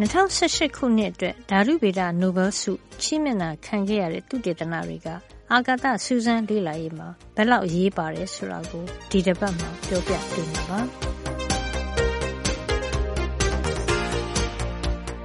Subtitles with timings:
[0.00, 2.72] 2018ခုနှစ်အတွက်ဓာတုဗေဒနိုဘယ်ဆု
[3.02, 5.08] ချီးမြှင့်တာခံခဲ့ရတဲ့သုတေသနတွေက
[5.52, 10.80] အာကာသစူးစမ်းလေ့လာရေးမှာဘယ်လောက်အရေးပါတယ်ဆိုတာကိုဒီတစ်ပတ်မှာပြောပြပေးမှာပါ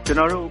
[0.06, 0.48] ကျွန်တော်တို့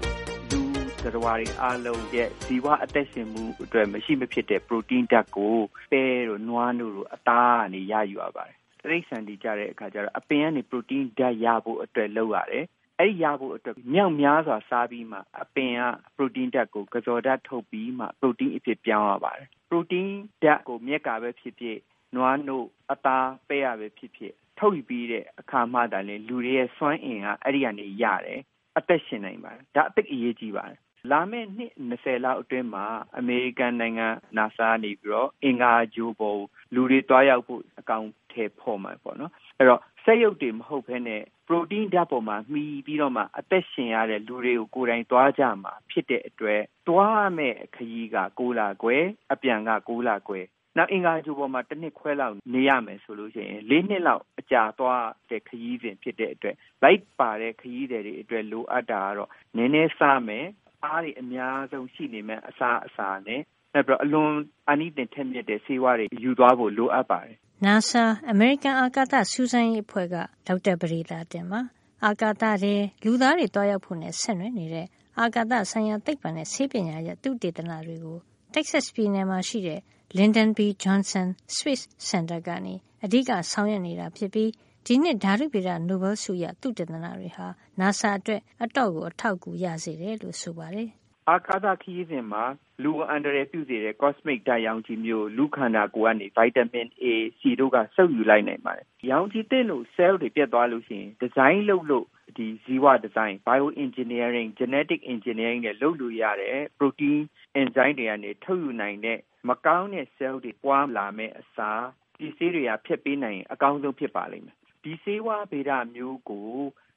[0.50, 0.60] လူ
[1.02, 5.56] သတ္တဝါတွေအားလုံးရဲ့ဇီဝအသက်ရှင်မှုအတွက်မရှိမဖြစ်တဲ့ပရိုတင်းဓာတ်ကို
[5.90, 12.64] ပဲတို့နွားတို့အသားကနေရယူရပါတယ်တိရစ္ဆာန်တွေကြတဲ့အခါကျတော့အပင်ကနေပရိုတင်းဓာတ်ရဖို့အတွက်လုပ်ရတယ်
[12.98, 15.80] အဲ့ဒီရဖို့အတွက်မြောက်များစွာစားပြီးမှအပင်က
[16.16, 20.12] ပရိုတင်းဓာတ်ကိုကစော်ဓာတ်ထုတ်ပြီးမှပရိုတင်းအဖြစ်ပြောင်းရပါတယ်ပရိုတင်း
[20.42, 21.78] ဓာတ်ကိုမြက်ကပဲဖြစ်ဖြစ်
[22.16, 28.40] နွားနို့အသားပဲရပဲဖြစ်ဖြစ်ထုတ်ယူပြီးတဲ့အခါမှသာလေလူတွေရဲ့စွမ်းအင်ကအဲ့ဒီကနေရတယ်
[28.78, 30.78] အသက်ရှင်နိုင်ပါတယ်ဒါအသိအရေးကြီးပါတယ်
[31.10, 32.84] လာမယ့်နှစ်20လောက်အတွင်းမှာ
[33.18, 36.40] အမေရိကန်နိုင်ငံ NASA နေပြီးတော့အင်္ဂါဂျိုးပေါ်
[36.74, 48.96] လူတွေတွားရောက်ဖို့အကောင့်ထဲပေါ်မှာပေါ့နော် အဲ့တော့စက်ရုပ်တွေမဟုတ်ဘဲနဲ့ပရိုတင်းဓာတ်ပေါ်မှာမှီပြီးတော့မှအသက်ရှင်ရတဲ့လူတွေကိုကိုယ်တိုင်သွားကြမှာဖြစ်တဲ့အတွက်သွားမဲ့ခရီးက6လခွဲ
[49.32, 50.40] အပြန်က6လခွဲ
[50.76, 60.46] နောက်အင်္ဂါဂျိုပေါ်မှာတစ်နှစ်ခွဲလောက်နေရမယ်ဆိုလို့ရှိရင်၄နှစ်လောက်အကြာသွားတဲ့ခရီးစဉ်ဖြစ်တဲ့အတွက်လိုက်ပါတဲ့ခရီးတွေအတွက်လိုအပ်တာကတော့နည်းနည်းစားမယ်
[60.84, 63.40] အားတွေအများဆုံးရှိနေမဲ့အစားအစာနဲ့
[63.74, 64.32] နောက်ပြီးအလွန်
[64.70, 71.60] အနိသင်ထက်မြက်တဲ့ဆေးဝါးတွေယူသွားဖို့လိုအပ်ပါတယ်။ NASA အမေရိကန်အာကာသစူးစမ်းရေးအဖွဲ့က ဒေါက်တာပရိသာတင်ပါ
[72.04, 74.86] အာကာသထဲ လူသားတွေတွားရောက်ဖို့နဲ့ ဆက်နွယ်နေတဲ့
[75.20, 78.18] အာကာသဆိုင်ရာ သိပ္ပံနဲ့ ဆေးပညာရဲ့သုတေသနတွေကို
[78.54, 79.80] Texas ပြည်နယ်မှာရှိတဲ့
[80.18, 80.58] Lyndon B.
[80.82, 84.50] Johnson Space Center ကနေ အဓိက ဆောင်ရွက်နေတာဖြစ်ပြီး
[84.86, 87.46] ဒီနှစ်ဓာတုဗေဒ နိုဘယ်ဆုရ သုတေသနတွေဟာ
[87.80, 90.90] NASA အတွက် အတော့်ကို အထောက်အကူ ရစေတယ်လို့ ဆိုပါတယ်။
[91.30, 92.44] အာကာသခရီးစဉ်မှာ
[92.82, 97.04] လူအန္တရာယ်ပြုစေတဲ့ cosmic ဓာတ်ရောင်ခြည်မျိုးလူခန္ဓာကိုယ်ကနေ vitamin A,
[97.38, 102.06] C တို့ကစုပ်ယူလိုက်နိုင်ပါတယ်။ရောင်ခြည်သင့်လို့ cell တွေပျက်သွားလို့ရှိရင်ဒီဇိုင်းလုပ်လို့
[102.36, 107.20] ဒီဇီဝဒီဇိုင်း bio engineering genetic engineering နဲ့လုပ်လို့ရတဲ့ protein
[107.60, 109.18] enzyme တွေကနေထုတ်ယူနိုင်တဲ့
[109.48, 111.84] မကောင်းတဲ့ cell တွေပွားလာမဲ့အစား
[112.18, 116.50] ဒီဆေးတွေကဖျက်ပေးနိုင်ရင်အကောင်းဆုံးဖြစ်ပါလိမ့်မယ်ဒီဆေးဝါးဗေဒမျိုးကို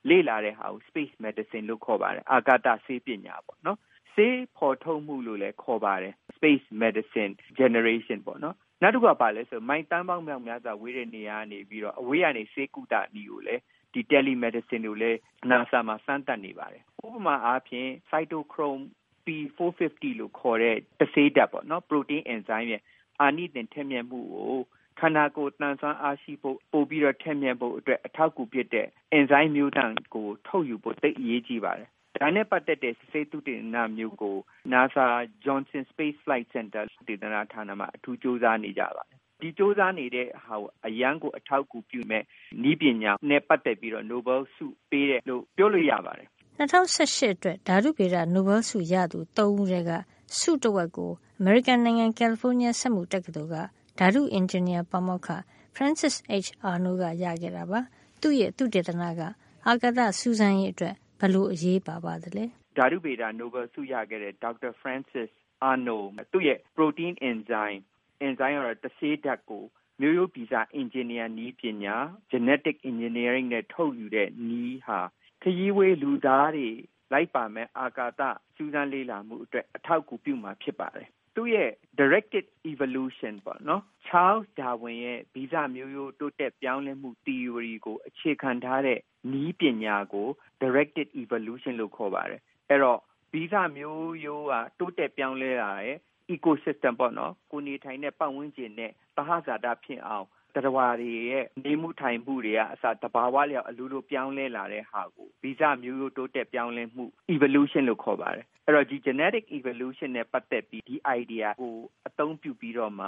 [0.10, 3.80] လေ့လာတဲ့ဟာကို space medicine လို့ခေါ်ပါတယ်အာကာသဆေးပညာပေါ့နော်
[4.14, 13.62] ဆေးဖော်ထုတ်မှုလို့လည်းခေါ်ပါတယ် space medicine generation ပေါ့နော်နောက်တစ်ခုကပါလဲဆိုမိုင်းတန်းပေါင်းမြောက်များစွာဝေးတဲ့နေရာကနေပြီးတော့အဝေးကနေဆေးကုသနည်းကိုလည်း
[13.94, 15.18] ဒီ telemedicine ကိုလည်း
[15.50, 18.84] NASA မှာစမ်းသပ်နေပါတယ်ဥပမာအားဖြင့် cytochrome
[19.26, 22.82] P450 လို့ခေါ်တဲ့တဆေးဓာတ်ပေါ့နော် protein enzyme ရဲ့
[23.22, 24.58] အာနိသင်ထက်မြက်မှုကို
[25.00, 31.90] ခန္ဓာကိုယ်တန်ဆွမ်းအားရှိဖို့ပိုပြီးတော့ထက်မြက်ဖို့အတွက်အထောက်အကူဖြစ်တဲ့ enzyme မျိုးတံကိုထုတ်ယူဖို့သိအရေးကြီးပါတယ်။
[32.22, 34.38] ဒါနဲ့ပတ်သက်တဲ့စေတုတေနမျိုးကို
[34.72, 35.06] NASA
[35.46, 42.24] Johnson Space Flight Center ဒေသနာဌာနမှာအထူးစူးစမ်းနေကြပါတယ်။ဒီစူးစမ်းနေတဲ့ဟာကိုအရန်ကိုအထောက်အကူပြုမဲ့
[42.72, 46.28] ဤပညာနဲ့ပတ်သက်ပြီးတော့ Nobel ဆုပေးတယ်လို့ပြောလို့ရပါတယ်။
[46.60, 49.92] 2018အတွက်ဓာတုဗေဒ Nobel ဆုရသူ၃ဦးထဲက
[50.40, 53.56] ဆုတဝက်ကိုအမေရိကန်နိုင်ငံကယ်လီဖိုးနီးယားစက်မှုတက္ကသိုလ်က
[54.00, 55.30] ဓာတုအင်ဂျင်နီယာပါမောက္ခ
[55.76, 56.16] Francis
[56.46, 56.50] H.
[56.70, 57.80] Arnold ကရခဲ့တာပါ။
[58.22, 59.22] သူ့ရဲ့သုတေသနက
[59.68, 62.46] အာကာသစူးစမ်းရေးအတွက် ဘယ်လိုအရေးပါပါသလဲ။
[62.78, 64.72] ဓာတုဗေဒနိုဘယ်ဆုရခဲ့တဲ့ Dr.
[64.82, 65.30] Francis
[65.70, 67.82] Arnold သူ့ရဲ့ protein enzyme
[68.26, 69.64] enzyme ကတော့တဆေးဓာတ်ကို
[70.02, 71.96] မျိုးရိုးဗီဇအင်ဂျင်နီယာနည်းပညာ
[72.32, 75.00] genetic engineering နဲ့ထုတ်ယူတဲ့နည်းဟာ
[75.42, 76.70] ခရီးဝေးလူသားတွေ
[77.12, 78.22] လိုက်ပါမဲ့အာကာသ
[78.56, 89.00] စူးစမ်းလေ့လာမှုအတွက်အထောက်အကူပြုမှာဖြစ်ပါတယ် သူ့ရဲ့ directed evolution ပေါ့နော် Charles Darwin ရဲ့ဗီဇမျိုးရိုးတိုးတက်ပြောင်းလဲမှု theory ကိုအခြေခံထားတဲ့
[89.32, 90.28] နီးပညာကို
[90.62, 93.00] directed evolution လို့ခေါ်ပါတယ်အဲ့တော့
[93.32, 95.98] ဗီဇမျိုးရိုးကတိုးတက်ပြောင်းလဲလာတဲ့
[96.34, 111.76] ecosystem ပေါ့နော်ကိုနေထိုင်တဲ့ပတ်ဝန်းကျင်နဲ့သဟဇာတဖြစ်အောင်တရဝါတွေရဲ့နေမှုထိုင်မှုတွေကအစတဘာဝလျောက်အလိုလိုပြောင်းလဲလာတဲ့ဟာကိုဗီဇမျိုးရိုးတိုးတက်ပြောင်းလဲမှု evolution လို့ခေါ်ပါတယ် အဲ့တော့ဒီ genetic evolution နဲ့ပတ်သက်ပြီးဒီ idea ကို
[112.08, 113.08] အသုံးပြုပြီးတော့မှ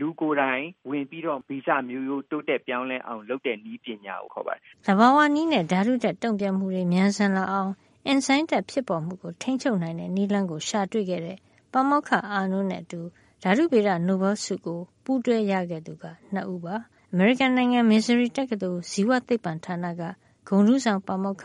[0.00, 7.72] လူကိုယ်တိုင်ဝင်ပြီးတော့ဗီဇမျိုးရိုးတိုးတက်ပြောင်းလဲအောင်လုပ်တဲ့နည်းပညာကိုခေါ်ပါတယ်။သဘာဝနည်းနဲ့ဓာတုတက်တုံ့ပြန်မှုတွေမြန်ဆန်လာအောင်
[8.06, 11.38] အင်ဆိုင်တက်ဖြစ်ပေါ်မှုကိုထိန်းချုပ်နိုင်တဲ့နည်းလမ်းကိုရှာတွေ့ခဲ့တဲ့
[11.72, 13.00] ပမောက္ခအာနိုးနဲ့အတူ
[13.42, 16.04] ဓာတုဗေဒနိုဘယ်ဆုကိုပူးတွဲရခဲ့သူက
[16.34, 16.76] နှစ်ဦးပါ။
[17.12, 20.02] အမေရိကန်နိုင်ငံမစ်ဇူရီတက္ကသိုလ်ဇီဝသိပ္ပံဌာနက
[20.48, 21.44] ဂုဏ်ထူးဆောင်ပါမောက္ခ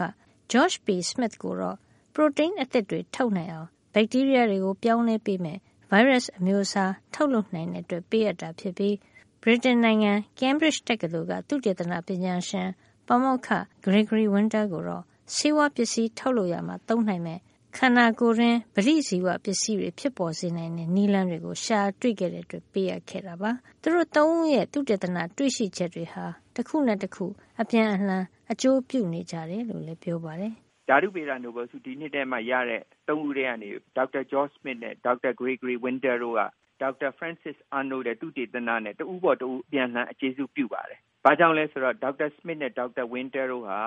[0.52, 0.88] George P.
[1.10, 1.78] Smith ကိုတော့
[2.14, 8.96] ပရိုတိန်းအသစ်တွေ ထုတ်နိုင်အောင် ဘက်တီးရီးယားတွေကို ပြောင်းလဲပေးမယ်ဗိုင်းရပ်စ်အမျိုးအစား ထုတ်လုပ်နိုင်တဲ့အတွက် ပေးအပ်တာဖြစ်ပြီး
[9.42, 12.70] ဗြိတိန်နိုင်ငံ Cambridge တက္ကသိုလ်က သုတေသနပညာရှင်
[13.08, 13.50] ပါမောက္ခ
[13.86, 15.04] Gregory Winter ကိုတော့
[15.36, 17.40] ဆေးဝါးပစ္စည်း ထုတ်လုပ်ရမှာ သုံးနိုင်မဲ့
[17.78, 23.52] ခန္ဓာကိုယ်တွင်းပရိဇီဝပစ္စည်းတွေ ဖြစ်ပေါ်စေနိုင်တဲ့ နည်းလမ်းတွေကို ရှာတွေ့ခဲ့တဲ့အတွက် ပေးအပ်ခဲ့တာပါ။
[23.82, 26.26] သူတို့သုံးဦးရဲ့ သုတေသန တွေ့ရှိချက်တွေဟာ
[26.56, 27.26] တခုနဲ့တခု
[27.62, 30.54] အပြန်အလှန် အကျိုးပြုနေကြတယ်လို့လည်း ပြောပါတယ်
[30.90, 36.42] ဓာတုဗေဒနိုဘယ်ဆုဒီနှစ်ထဲမှာရတဲ့သုံးဦးထဲကနေဒေါက်တာဂျော့စမစ်နဲ့ဒေါက်တာဂရေဂရီဝင်းတာတို့က
[36.82, 43.80] ဒေါက်တာဖရန့်စစ်အာနိုတဲ့သူတေသနနဲ့တဦးပေါ်တဦးပြန်လှန်အခြေစုပြုပါတယ်။ဘာကြောင့်လဲဆိုတော့ဒေါက်တာစမစ်နဲ့ဒေါက်တာဝင်းတာတို့ဟာ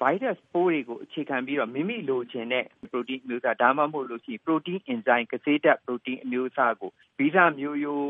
[0.00, 8.06] virus ပိုးတွေကိုအခြေခံပြီးတော့မိမိလိုချင်တဲ့ protein အမျိုးအစားဒါမှမဟုတ်လို့ရှိရင် protein enzyme ကစေးဓာတ် protein အမျိုးအစားကိုဗီဇမျိုးရိုး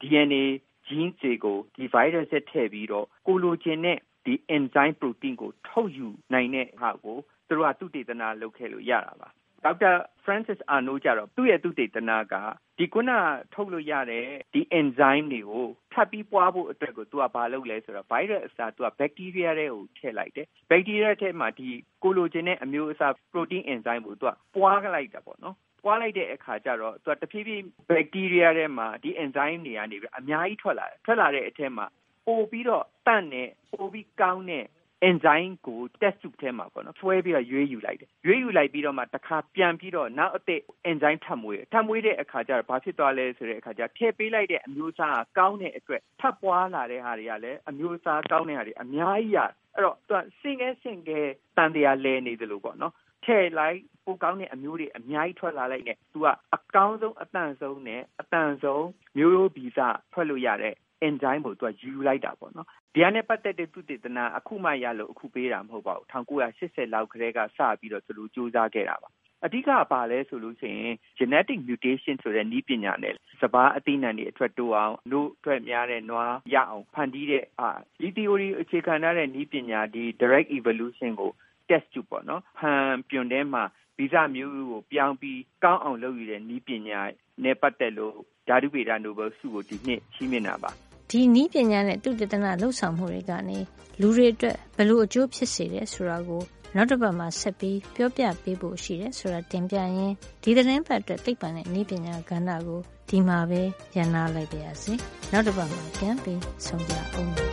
[0.00, 0.44] DNA
[0.86, 9.30] gene တွေကိုဒီ virus နဲ့ထည့်ပြီးတော့ကိုလိုချင်တဲ့ ဒီ enzyme protein ကို ထုတ်ယူနိုင်တဲ့ဟာကိုသူတို့ကသုတေသနလုပ်ခဲ့လို့ရတာပါ
[9.64, 9.92] ဒေါက်တာ
[10.24, 12.34] Francis Arnold ကျတော့သူ့ရဲ့သုတေသနက
[12.78, 13.10] ဒီခုန
[13.54, 21.68] ထုတ်လို့ရတဲ့ဒီ enzyme တွေကိုထပ်ပြီးပွားဖို့အတွက်ကိုသူကဘာလုပ်လဲဆိုတော့ virus အစားသူက bacteria တွေကိုထည့်လိုက်တယ် bacteria ထဲမှာဒီ
[22.02, 31.86] ကိုလိုချင်တဲ့အမျိုးအစား protein enzyme ကိုသူကပွားလိုက်တာပေါ့နော်ပွားလိုက်တဲ့အခါကျတော့သူကတဖြည်းဖြည်း bacteria ထဲမှာဒီ enzyme တွေကနေပြီးအများကြီးထွက်လာတယ်ထွက်လာတဲ့အထက်မှာ
[32.26, 34.66] ပို့ပြီးတော့တန့်နဲ့ပို့ပြီးကောင်းတဲ့
[35.08, 40.60] enzyme ကို test tube ထဲမှာပေါ့နော်ဆွဲပြီးတော့ရွေးယူလိုက်တယ်ရွေးယူလိုက်ပြီးတော့မှတစ်ခါပြန်ပြီးတော့နောက်အသစ်
[40.90, 49.38] enzyme ထပ်မွေးတယ်ထပ်မွေးတဲ့အခါကျတော့ဘာဖြစ်သွားလဲဆိုတဲ့အခါကျထည့်ပေးလိုက်တဲ့အမျိုးအစားကကောင်းတဲ့အတွက်ထပ်ပွားလာတဲ့ဟာတွေကလည်းအမျိုးအစားကောင်းတဲ့ဟာတွေအများကြီးရ
[49.74, 51.20] အဲ့တော့သူကစင်ကဲစင်ကဲ
[51.56, 52.92] တန်တရားလဲနေတယ်လို့ပေါ့နော်
[53.24, 58.86] ထည့်လိုက်ပိုကောင်းတဲ့အမျိုးတွေအများကြီးထွက်လာလိုက်နဲ့သူကအကောင်းဆုံးအတန်ဆုံးနဲ့အတန်ဆုံး
[59.16, 59.78] မျိုးရိုးဗီဇ
[60.12, 60.74] ထွက်လို့ရတဲ့
[61.06, 69.10] enzyme ကိုသူကယူလိုက်တာပေါ့နော်ဒီဟာနဲ့ပတ်သက်တဲ့သူတေသနာအခုမှရလို့အခုပေးတာမဟုတ်ပါဘူး1980လောက်ကလေးကစပြီးတော့သူတို့စူးစမ်းခဲ့တာပါ
[69.44, 77.70] အဓိကပါလဲဆိုလို့ရှိရင် genetic mutation ဆိုတဲ့နည်းပညာနဲ့စဘာအသိဉာဏ်တွေအထွက်တိုးအောင်လို့အတွက်များတဲ့နွားရအောင်ဖန်တီးတဲ့အာ
[78.00, 81.30] ဒီ theory အခြေခံထားတဲ့နည်းပညာဒီ direct evolution ကို
[81.68, 83.64] test tube ပေါ့နော်ဟန်ပြွန်ထဲမှာ
[83.96, 87.00] ဗီဇမျိုးကိုပြောင်းပြီးကောင်းအောင်လုပ်ရတဲ့နည်းပညာ
[87.44, 88.16] နဲ့ပတ်သက်လို့
[88.48, 90.70] ဓာတုဗေဒနိုဘယ်ဆုကိုဒီနှစ်ချီးမြှင့်တာပါ
[91.14, 93.58] ဒီနီးပညာနဲ့သူတေသနလှုပ်ဆောင်မှုတွေကနေ
[94.00, 96.42] လူတွေအတွက်ဘယ်လိုအကျိုးဖြစ်စေတယ်ဆိုတာကို
[96.74, 103.62] နောက်တစ်ပတ်မှာဆက်ပြီးပြောပြပေးဖို့ရှိတယ်ဆိုတာတင်ပြရင်းဒီသတင်းပတ်အတွက်သိပ္ပံနဲ့ဤပညာကဏ္ဍကိုဒီမှာပဲ
[103.96, 104.92] ရန်နာလိုက်ပါရစေ
[105.32, 107.51] နောက်တစ်ပတ်မှာပြန်ပြီးဆုံကြအောင်